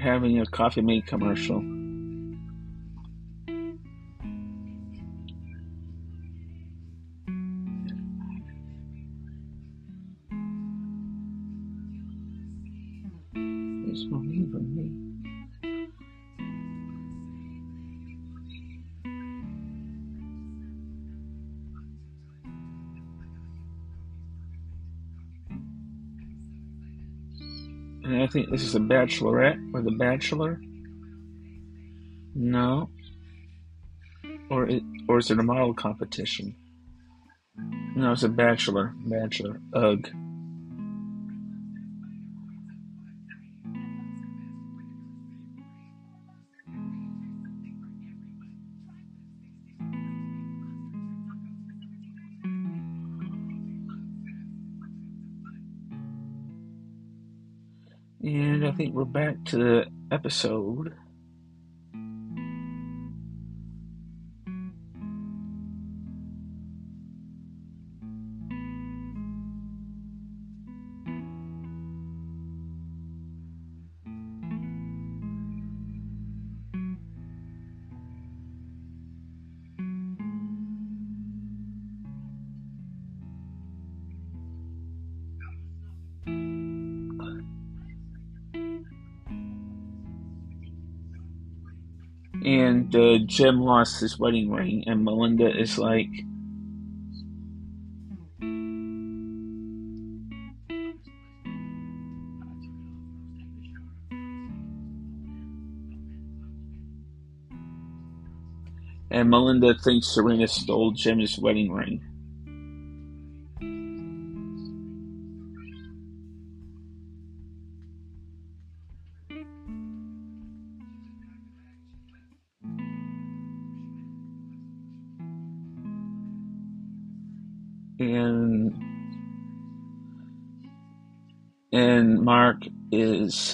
Having 0.00 0.40
a 0.40 0.46
Coffee 0.46 0.80
Mate 0.80 1.06
commercial. 1.06 1.79
This 28.50 28.62
is 28.62 28.74
a 28.74 28.80
Bachelorette 28.80 29.58
or 29.72 29.82
the 29.82 29.92
Bachelor. 29.92 30.60
No. 32.34 32.90
Or 34.50 34.68
it, 34.68 34.82
or 35.08 35.18
is 35.18 35.30
it 35.30 35.38
a 35.38 35.42
model 35.42 35.72
competition? 35.72 36.56
No, 37.94 38.12
it's 38.12 38.24
a 38.24 38.28
Bachelor. 38.28 38.92
Bachelor. 39.06 39.60
Ugh. 39.74 40.08
Think 58.80 58.94
we're 58.94 59.04
back 59.04 59.36
to 59.44 59.58
the 59.58 59.84
episode. 60.10 60.94
And 92.50 92.96
uh, 92.96 93.18
Jim 93.26 93.60
lost 93.60 94.00
his 94.00 94.18
wedding 94.18 94.50
ring, 94.50 94.82
and 94.88 95.04
Melinda 95.04 95.56
is 95.56 95.78
like, 95.78 96.08
and 109.12 109.30
Melinda 109.30 109.74
thinks 109.74 110.08
Serena 110.08 110.48
stole 110.48 110.90
Jim's 110.90 111.38
wedding 111.38 111.70
ring. 111.70 112.09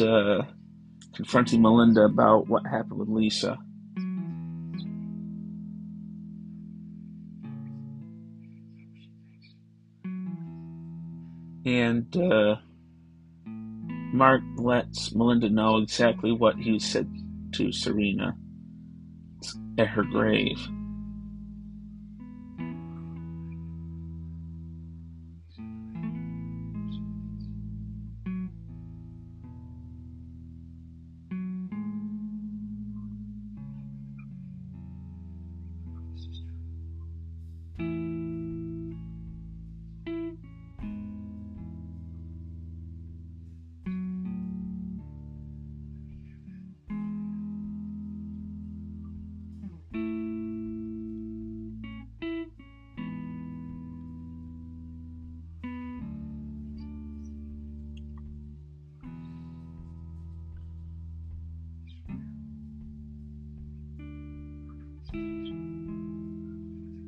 Uh, 0.00 0.42
confronting 1.14 1.62
Melinda 1.62 2.04
about 2.04 2.48
what 2.48 2.66
happened 2.66 2.98
with 2.98 3.08
Lisa. 3.08 3.58
And 11.64 12.16
uh, 12.16 12.56
Mark 13.46 14.42
lets 14.56 15.14
Melinda 15.14 15.50
know 15.50 15.78
exactly 15.78 16.32
what 16.32 16.56
he 16.56 16.78
said 16.78 17.12
to 17.54 17.72
Serena 17.72 18.36
at 19.78 19.88
her 19.88 20.04
grave. 20.04 20.58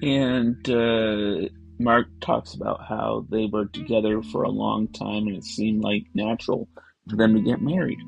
And 0.08 0.70
uh, 0.70 1.50
Mark 1.78 2.06
talks 2.22 2.54
about 2.54 2.80
how 2.88 3.26
they 3.28 3.44
were 3.44 3.66
together 3.66 4.22
for 4.22 4.42
a 4.42 4.48
long 4.48 4.88
time 4.88 5.26
and 5.26 5.36
it 5.36 5.44
seemed 5.44 5.82
like 5.82 6.04
natural 6.14 6.66
for 7.10 7.16
them 7.16 7.34
to 7.34 7.42
get 7.42 7.60
married. 7.60 7.98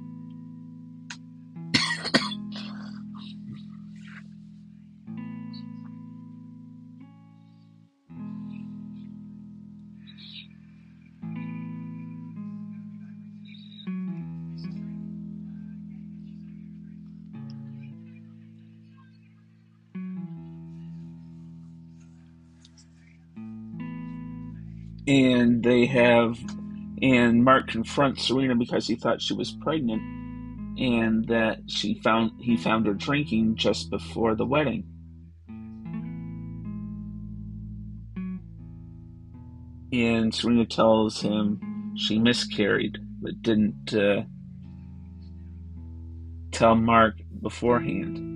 They 25.63 25.87
have 25.87 26.39
and 27.03 27.45
Mark 27.45 27.69
confronts 27.69 28.27
Serena 28.27 28.55
because 28.55 28.87
he 28.87 28.95
thought 28.95 29.23
she 29.23 29.35
was 29.35 29.53
pregnant 29.53 30.03
and 30.79 31.27
that 31.29 31.59
she 31.67 32.01
found 32.03 32.33
he 32.41 32.57
found 32.57 32.87
her 32.87 32.95
drinking 32.95 33.57
just 33.57 33.91
before 33.91 34.35
the 34.35 34.47
wedding. 34.47 34.85
And 39.93 40.33
Serena 40.33 40.67
tells 40.67 41.21
him 41.21 41.95
she 41.97 42.19
miscarried 42.19 42.99
but 43.23 43.43
didn't 43.43 43.93
uh, 43.93 44.23
tell 46.53 46.75
Mark 46.75 47.17
beforehand. 47.43 48.30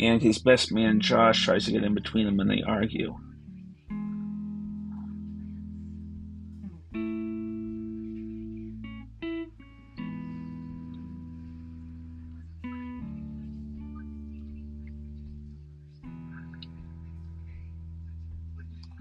And 0.00 0.22
his 0.22 0.38
best 0.38 0.72
man 0.72 0.98
Josh 0.98 1.44
tries 1.44 1.66
to 1.66 1.72
get 1.72 1.84
in 1.84 1.94
between 1.94 2.24
them 2.24 2.40
and 2.40 2.50
they 2.50 2.62
argue. 2.66 3.18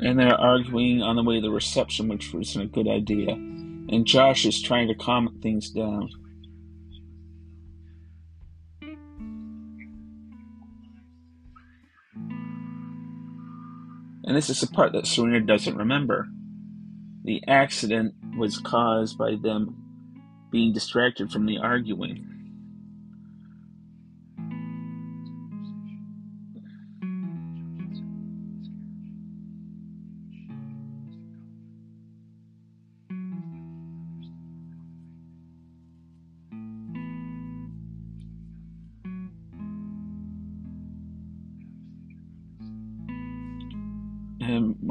And 0.02 0.18
they're 0.18 0.34
arguing 0.34 1.02
on 1.02 1.16
the 1.16 1.24
way 1.24 1.36
to 1.36 1.42
the 1.42 1.50
reception, 1.50 2.08
which 2.08 2.34
wasn't 2.34 2.66
a 2.66 2.68
good 2.68 2.88
idea. 2.88 3.32
And 3.32 4.06
Josh 4.06 4.46
is 4.46 4.62
trying 4.62 4.88
to 4.88 4.96
calm 4.96 5.40
things 5.42 5.70
down. 5.70 6.10
And 14.30 14.38
this 14.38 14.52
is 14.52 14.62
the 14.62 14.68
part 14.68 14.94
that 14.94 15.08
Serena 15.08 15.42
doesn't 15.42 15.76
remember. 15.76 16.28
The 17.24 17.42
accident 17.48 18.14
was 18.38 18.60
caused 18.60 19.18
by 19.18 19.38
them 19.42 19.76
being 20.52 20.72
distracted 20.72 21.32
from 21.32 21.48
the 21.48 21.58
arguing. 21.58 22.39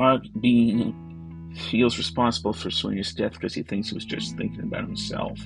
Mark 0.08 0.24
being 0.40 1.52
feels 1.68 1.98
responsible 1.98 2.54
for 2.54 2.70
Sonia's 2.70 3.12
death 3.12 3.34
because 3.34 3.52
he 3.52 3.62
thinks 3.62 3.90
he 3.90 3.94
was 3.94 4.06
just 4.06 4.38
thinking 4.38 4.62
about 4.62 4.84
himself. 4.84 5.38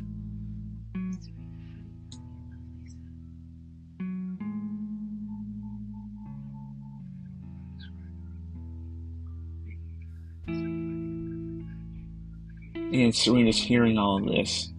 And 12.92 13.12
Serena's 13.12 13.58
hearing 13.58 13.98
all 13.98 14.18
of 14.18 14.26
this 14.26 14.72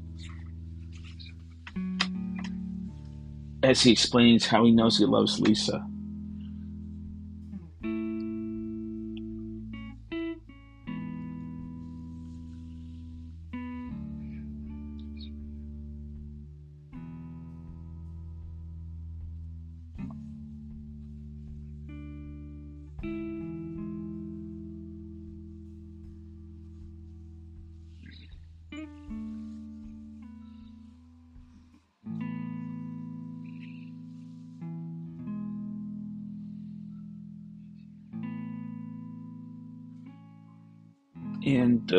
as 3.64 3.82
he 3.82 3.92
explains 3.92 4.46
how 4.46 4.64
he 4.64 4.72
knows 4.72 4.98
he 4.98 5.04
loves 5.04 5.42
Lisa. 5.42 5.86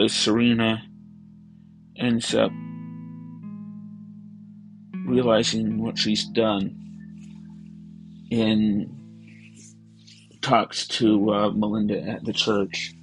Serena 0.09 0.83
ends 1.97 2.35
up 2.35 2.51
realizing 5.07 5.83
what 5.83 5.99
she's 5.99 6.25
done 6.25 6.81
and 8.31 8.91
talks 10.41 10.87
to 10.87 11.33
uh, 11.33 11.51
Melinda 11.51 12.01
at 12.03 12.25
the 12.25 12.33
church. 12.33 12.95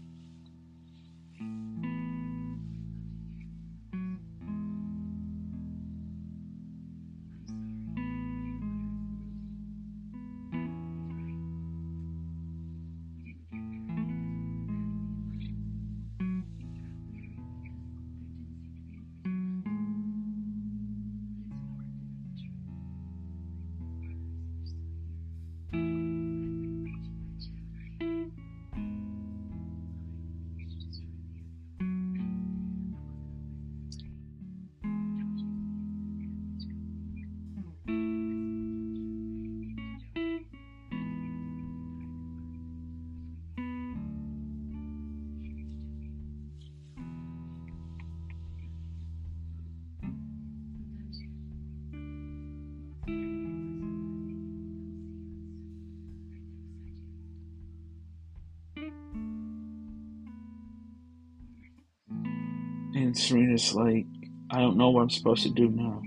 Serena's 63.62 63.76
like, 63.76 64.06
I 64.50 64.60
don't 64.60 64.78
know 64.78 64.90
what 64.90 65.02
I'm 65.02 65.10
supposed 65.10 65.44
to 65.44 65.50
do 65.50 65.70
now. 65.70 66.02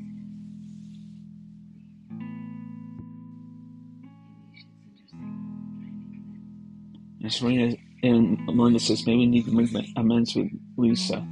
And 7.23 7.33
Serena 7.33 7.75
and 8.03 8.45
Melinda 8.47 8.79
says, 8.79 9.07
maybe 9.07 9.21
we 9.21 9.27
need 9.27 9.47
to 9.47 9.53
make 9.53 9.87
amends 9.97 10.35
with 10.35 10.51
Lisa. 10.77 11.27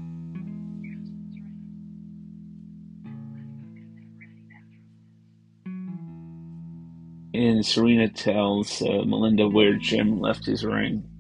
And 7.35 7.64
Serena 7.64 8.09
tells 8.09 8.81
uh, 8.83 9.03
Melinda 9.05 9.49
where 9.49 9.75
Jim 9.77 10.20
left 10.20 10.47
his 10.47 10.64
ring. 10.64 11.11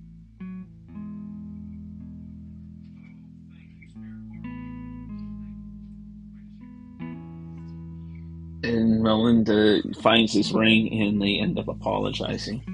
And 9.48 9.82
Melinda 9.82 10.00
finds 10.00 10.32
his 10.32 10.52
ring 10.52 10.92
and 11.00 11.20
they 11.20 11.38
end 11.38 11.58
up 11.58 11.68
apologizing. 11.68 12.71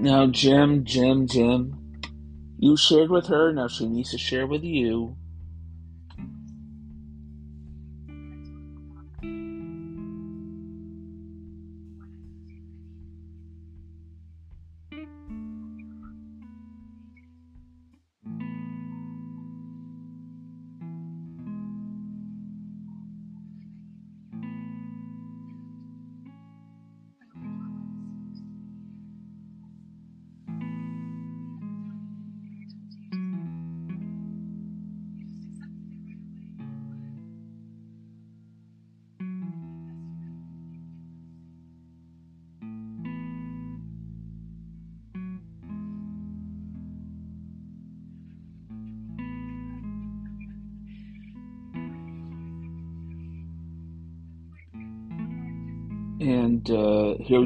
Now, 0.00 0.28
Jim, 0.28 0.86
Jim, 0.86 1.28
Jim, 1.28 1.76
you 2.58 2.78
shared 2.78 3.10
with 3.10 3.26
her, 3.26 3.52
now 3.52 3.68
she 3.68 3.86
needs 3.86 4.12
to 4.12 4.18
share 4.18 4.46
with 4.46 4.64
you. 4.64 5.18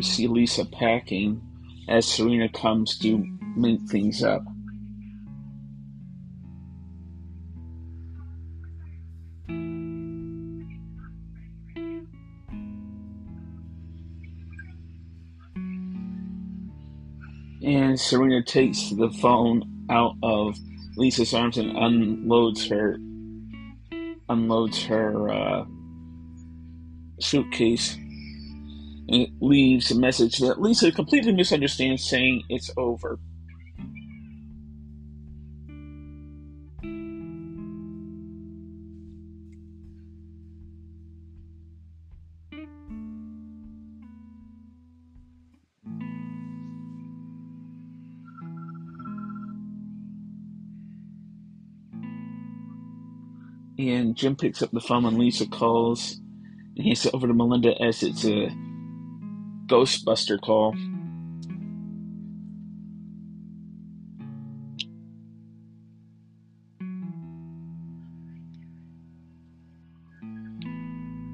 See 0.00 0.26
Lisa 0.26 0.64
packing 0.64 1.40
as 1.88 2.06
Serena 2.06 2.48
comes 2.48 2.98
to 2.98 3.24
make 3.56 3.80
things 3.88 4.22
up. 4.22 4.42
And 17.62 17.98
Serena 17.98 18.42
takes 18.42 18.90
the 18.90 19.10
phone 19.22 19.86
out 19.90 20.16
of 20.22 20.56
Lisa's 20.96 21.32
arms 21.32 21.56
and 21.56 21.76
unloads 21.76 22.68
her 22.68 22.96
unloads 24.28 24.82
her 24.84 25.30
uh, 25.30 25.64
suitcase 27.20 27.96
it 29.08 29.30
leaves 29.40 29.90
a 29.90 29.98
message 29.98 30.38
that 30.38 30.60
Lisa 30.60 30.90
completely 30.90 31.32
misunderstands, 31.32 32.08
saying 32.08 32.42
it's 32.48 32.70
over. 32.76 33.18
And 53.76 54.16
Jim 54.16 54.36
picks 54.36 54.62
up 54.62 54.70
the 54.70 54.80
phone 54.80 55.02
when 55.02 55.18
Lisa 55.18 55.46
calls 55.46 56.20
and 56.76 56.86
it 57.06 57.14
over 57.14 57.26
to 57.26 57.34
Melinda 57.34 57.80
as 57.82 58.02
it's 58.02 58.24
a 58.24 58.48
Ghostbuster 59.66 60.40
call. 60.40 60.74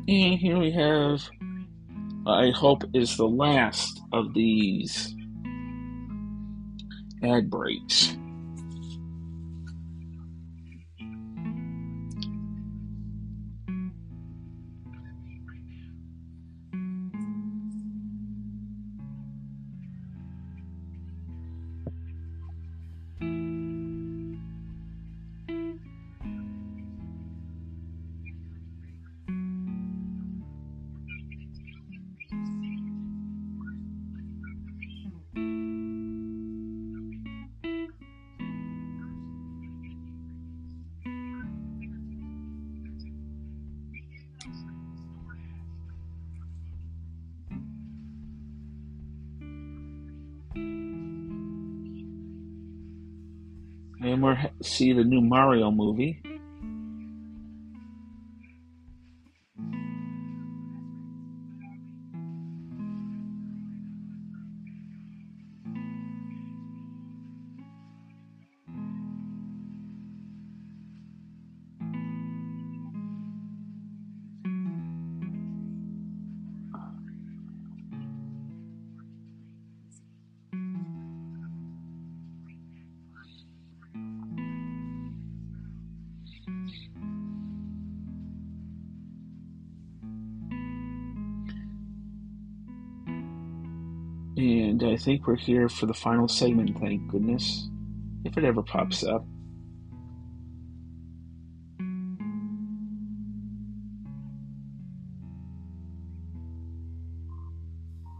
And 0.09 0.41
here 0.41 0.59
we 0.59 0.73
have, 0.73 1.23
I 2.27 2.51
hope, 2.51 2.83
is 2.95 3.17
the 3.17 3.29
last 3.29 4.01
of 4.13 4.35
these 4.35 5.15
ad 7.23 7.49
breaks. 7.49 8.17
See 54.63 54.93
the 54.93 55.05
new 55.05 55.21
Mario 55.21 55.71
movie. 55.71 56.23
And 94.81 94.91
I 94.93 94.97
think 94.97 95.27
we're 95.27 95.37
here 95.37 95.69
for 95.69 95.85
the 95.85 95.93
final 95.93 96.27
segment, 96.27 96.79
thank 96.81 97.07
goodness. 97.09 97.69
If 98.25 98.39
it 98.39 98.45
ever 98.45 98.63
pops 98.63 99.05
up. 99.05 99.27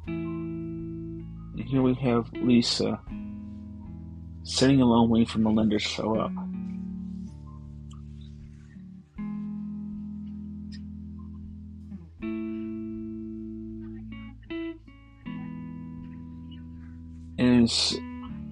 And 0.07 1.65
here 1.65 1.81
we 1.81 1.95
have 1.95 2.31
Lisa 2.35 3.01
sitting 4.43 4.83
alone 4.83 5.09
waiting 5.09 5.29
for 5.29 5.39
Melinda 5.39 5.79
to 5.79 5.83
show 5.83 6.19
up. 6.21 6.33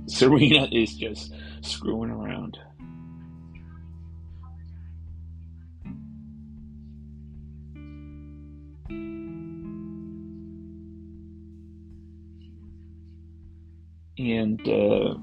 Serena 0.06 0.68
is 0.70 0.96
just 0.96 1.32
screwing 1.60 2.10
around. 2.10 2.58
And 14.18 14.60
uh, 14.68 15.14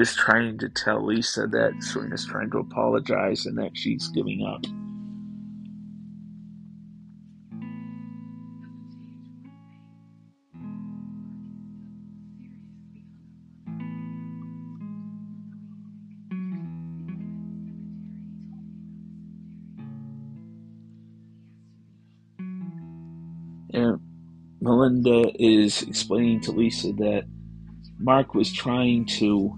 is 0.00 0.14
trying 0.16 0.58
to 0.58 0.68
tell 0.68 1.04
Lisa 1.04 1.46
that 1.46 1.72
Serena's 1.80 2.26
trying 2.26 2.50
to 2.50 2.58
apologize 2.58 3.46
and 3.46 3.56
that 3.58 3.76
she's 3.76 4.08
giving 4.08 4.44
up. 4.44 4.64
Melinda 24.80 25.30
is 25.38 25.82
explaining 25.82 26.40
to 26.40 26.52
Lisa 26.52 26.90
that 26.94 27.24
Mark 27.98 28.34
was 28.34 28.50
trying 28.50 29.04
to 29.04 29.54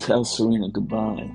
tell 0.00 0.22
Serena 0.22 0.68
goodbye. 0.68 1.30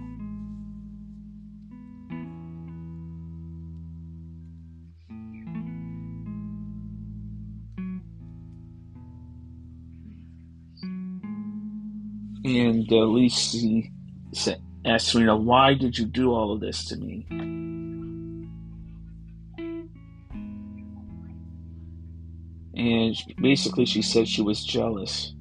And 12.45 12.91
uh, 12.91 13.05
Lisa 13.05 13.81
asked 14.85 15.07
Serena, 15.07 15.35
Why 15.35 15.73
did 15.73 15.97
you 15.97 16.05
do 16.05 16.31
all 16.31 16.53
of 16.53 16.59
this 16.59 16.85
to 16.85 16.97
me? 16.97 17.56
And 22.87 23.15
basically 23.41 23.85
she 23.85 24.01
said 24.01 24.27
she 24.27 24.41
was 24.41 24.63
jealous. 24.63 25.33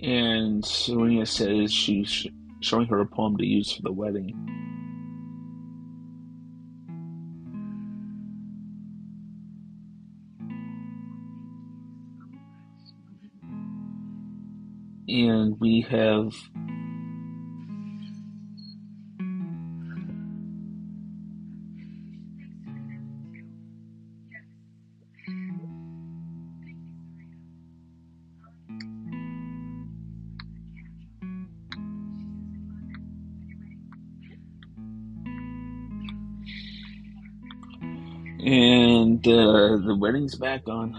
And 0.00 0.64
Serena 0.64 1.26
says 1.26 1.72
she 1.72 2.04
showing 2.62 2.86
her 2.86 3.00
a 3.00 3.06
poem 3.06 3.36
to 3.36 3.46
use 3.46 3.72
for 3.72 3.82
the 3.82 3.92
wedding. 3.92 4.36
And 15.08 15.60
we 15.60 15.84
have 15.90 16.32
wedding's 40.02 40.34
back 40.34 40.68
on. 40.68 40.92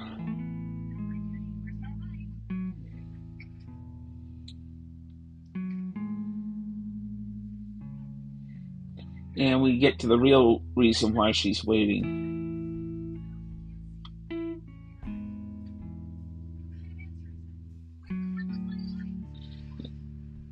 And 9.36 9.62
we 9.62 9.78
get 9.78 10.00
to 10.00 10.08
the 10.08 10.18
real 10.18 10.62
reason 10.78 11.14
why 11.14 11.34
she's 11.34 11.66
waiting. 11.66 13.20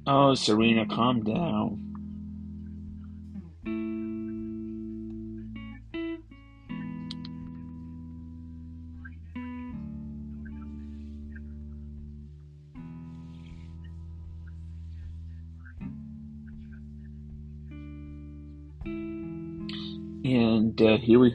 Oh, 0.05 0.33
Serena, 0.35 0.85
calm 0.87 1.23
down. 1.23 1.90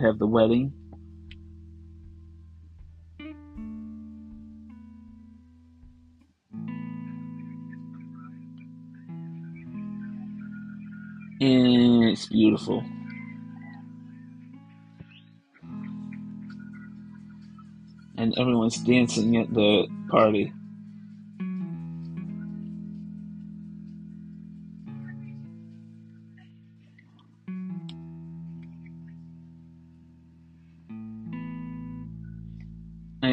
Have 0.06 0.18
the 0.18 0.26
wedding. 0.26 0.72
And 11.38 12.04
it's 12.04 12.26
beautiful. 12.26 12.82
And 18.16 18.36
everyone's 18.38 18.78
dancing 18.78 19.36
at 19.36 19.52
the 19.52 19.86
party. 20.08 20.52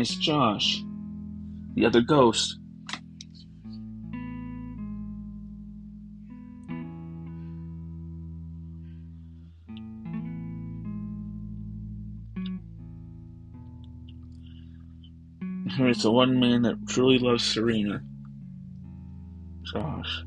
recognized 0.04 0.22
Josh, 0.22 0.84
the 1.76 1.86
other 1.86 2.02
ghost. 2.02 2.60
Here's 15.76 16.04
the 16.04 16.12
one 16.12 16.40
man 16.40 16.62
that 16.64 16.76
truly 16.88 17.18
loves 17.18 17.44
Serena. 17.44 18.02
Josh. 19.74 20.24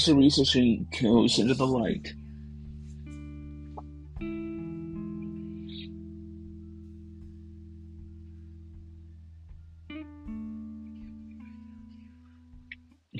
Here's 0.00 0.06
the 0.06 0.14
reason 0.14 0.44
she 0.46 0.86
goes 1.02 1.38
into 1.38 1.52
the 1.52 1.66
light. 1.66 2.14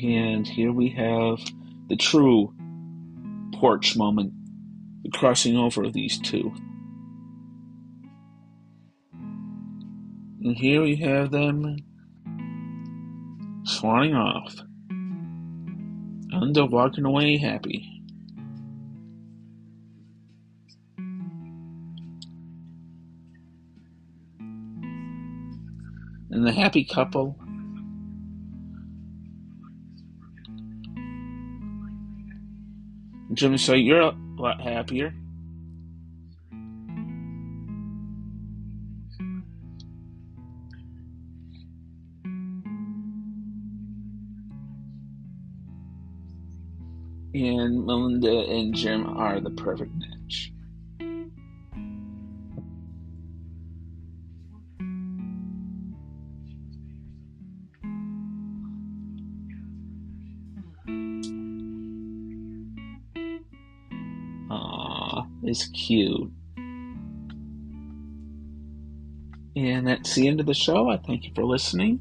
And 0.03 0.47
here 0.47 0.73
we 0.73 0.89
have 0.97 1.39
the 1.89 1.97
true 1.97 2.55
porch 3.57 3.95
moment, 3.99 4.33
the 5.03 5.11
crossing 5.11 5.59
over 5.59 5.85
of 5.85 5.93
these 5.93 6.19
two. 6.19 6.51
And 10.43 10.57
here 10.57 10.81
we 10.81 10.97
have 10.97 11.31
them 11.31 11.77
swanning 13.67 14.17
off. 14.17 14.57
And 16.33 16.55
they're 16.55 16.65
walking 16.65 17.05
away 17.05 17.37
happy. 17.39 18.01
And 26.31 26.47
the 26.47 26.53
happy 26.53 26.85
couple 26.85 27.37
Jimmy 33.35 33.59
say 33.59 33.77
you're 33.79 34.01
a 34.01 34.15
lot 34.37 34.61
happier. 34.61 35.15
And 47.41 47.87
Melinda 47.87 48.41
and 48.51 48.75
Jim 48.75 49.07
are 49.17 49.41
the 49.41 49.49
perfect 49.49 49.93
match. 49.95 50.53
Aw, 64.51 65.27
it's 65.43 65.67
cute. 65.69 66.31
And 69.57 69.87
that's 69.87 70.15
the 70.15 70.29
end 70.29 70.41
of 70.41 70.47
the 70.47 70.53
show. 70.53 70.91
I 70.91 70.99
thank 70.99 71.25
you 71.25 71.31
for 71.35 71.45
listening. 71.45 72.01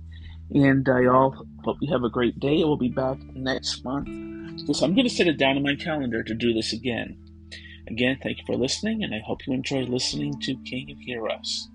And 0.54 0.90
uh, 0.90 0.92
I 0.92 1.06
all 1.06 1.46
hope 1.64 1.78
you 1.80 1.94
have 1.94 2.04
a 2.04 2.10
great 2.10 2.42
day. 2.42 2.58
We'll 2.58 2.76
be 2.76 2.90
back 2.90 3.20
next 3.34 3.86
month. 3.86 4.39
So 4.72 4.86
I'm 4.86 4.94
going 4.94 5.08
to 5.08 5.14
set 5.14 5.28
it 5.28 5.38
down 5.38 5.58
in 5.58 5.64
my 5.64 5.76
calendar 5.76 6.22
to 6.22 6.34
do 6.36 6.54
this 6.54 6.74
again. 6.74 7.18
Again, 7.88 8.20
thank 8.22 8.38
you 8.38 8.44
for 8.46 8.56
listening, 8.56 9.04
and 9.04 9.16
I 9.16 9.20
hope 9.26 9.48
you 9.48 9.54
enjoy 9.54 9.82
listening 9.82 10.40
to 10.42 10.54
Can 10.58 10.88
You 10.88 10.96
Hear 11.00 11.28
Us? 11.28 11.68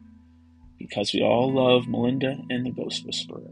Because 0.78 1.12
we 1.12 1.20
all 1.20 1.52
love 1.52 1.88
Melinda 1.88 2.38
and 2.50 2.64
the 2.64 2.70
Ghost 2.70 3.04
Whisperer. 3.04 3.50